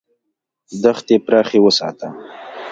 [0.83, 2.09] دښتې پراخې وساته.